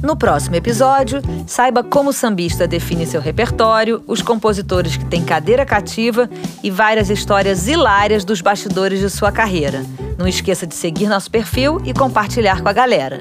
[0.01, 5.65] No próximo episódio, saiba como o sambista define seu repertório, os compositores que têm cadeira
[5.65, 6.29] cativa
[6.63, 9.83] e várias histórias hilárias dos bastidores de sua carreira.
[10.21, 13.19] Não esqueça de seguir nosso perfil e compartilhar com a galera.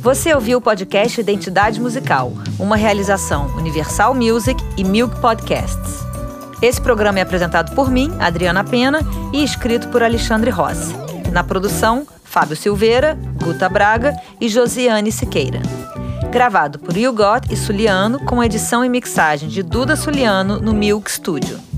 [0.00, 6.00] Você ouviu o podcast Identidade Musical, uma realização Universal Music e Milk Podcasts.
[6.62, 9.00] Esse programa é apresentado por mim, Adriana Pena,
[9.34, 10.94] e escrito por Alexandre Rossi.
[11.30, 15.60] Na produção, Fábio Silveira, Guta Braga e Josiane Siqueira.
[16.30, 21.75] Gravado por Got e Suliano, com edição e mixagem de Duda Suliano no Milk Studio.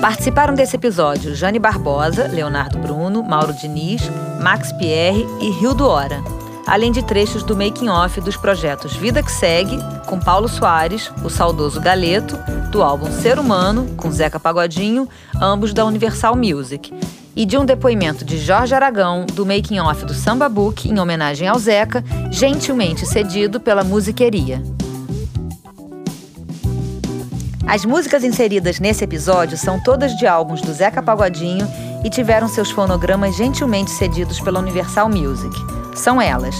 [0.00, 4.02] Participaram desse episódio Jane Barbosa, Leonardo Bruno, Mauro Diniz,
[4.40, 6.22] Max Pierre e Rio do Hora,
[6.66, 11.80] além de trechos do making-off dos projetos Vida que Segue, com Paulo Soares, o saudoso
[11.80, 12.38] Galeto,
[12.70, 15.08] do álbum Ser Humano, com Zeca Pagodinho,
[15.40, 16.92] ambos da Universal Music,
[17.34, 21.58] e de um depoimento de Jorge Aragão, do making-off do Samba Book, em homenagem ao
[21.58, 24.62] Zeca, gentilmente cedido pela Musiqueria.
[27.66, 31.66] As músicas inseridas nesse episódio são todas de álbuns do Zeca Pagodinho
[32.04, 35.54] e tiveram seus fonogramas gentilmente cedidos pela Universal Music.
[35.96, 36.54] São elas: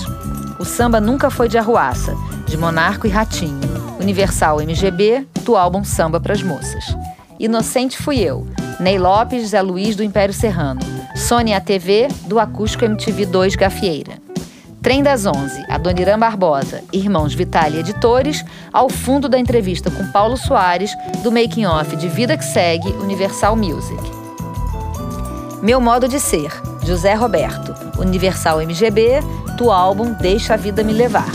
[0.58, 2.12] O Samba Nunca Foi de Arruaça,
[2.46, 3.60] de Monarco e Ratinho,
[4.00, 6.84] Universal MGB, do álbum Samba Pras Moças.
[7.38, 8.44] Inocente Fui Eu,
[8.80, 10.80] Ney Lopes, Zé Luiz do Império Serrano,
[11.14, 14.25] Sônia TV, do Acústico MTV 2 Gafieira.
[14.86, 20.92] Trem das Onze, Adoniran Barbosa, Irmãos Vitale Editores, ao fundo da entrevista com Paulo Soares,
[21.24, 24.00] do Making Off de Vida que Segue, Universal Music.
[25.60, 26.52] Meu Modo de Ser,
[26.84, 29.22] José Roberto, Universal MGB,
[29.58, 31.32] do álbum Deixa a Vida Me Levar.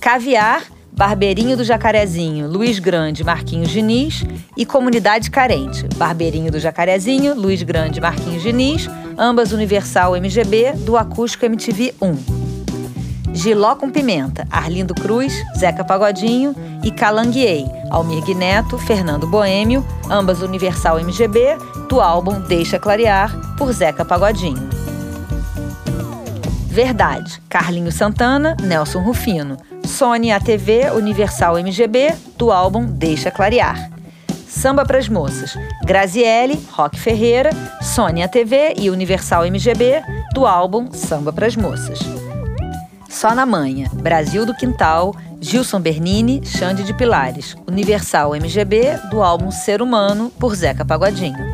[0.00, 0.62] Caviar,
[0.92, 4.24] Barbeirinho do Jacarezinho, Luiz Grande, Marquinhos Diniz
[4.56, 11.44] e Comunidade Carente, Barbeirinho do Jacarezinho, Luiz Grande, Marquinhos Diniz, ambas Universal MGB, do Acústico
[11.44, 12.37] MTV 1.
[13.32, 20.98] Giló com Pimenta, Arlindo Cruz, Zeca Pagodinho e Calanguei, Almir Neto, Fernando Boêmio, ambas Universal
[21.00, 21.56] MGB,
[21.88, 24.68] do álbum Deixa Clarear, por Zeca Pagodinho.
[26.66, 33.90] Verdade, Carlinho Santana, Nelson Rufino, Sony ATV, Universal MGB, do álbum Deixa Clarear.
[34.46, 37.50] Samba pras Moças, Graziele, Rock Ferreira,
[37.82, 40.02] Sony ATV e Universal MGB,
[40.32, 42.27] do álbum Samba pras Moças.
[43.18, 49.50] Só na Manha, Brasil do Quintal, Gilson Bernini, Xande de Pilares, Universal MGB, do álbum
[49.50, 51.44] Ser Humano, por Zeca Pagodinho.